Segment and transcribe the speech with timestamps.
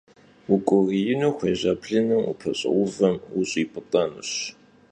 [0.47, 4.31] Vuk'uriinu xuêja blınım vupeş'euvem vuş'ip'ıt'enuş.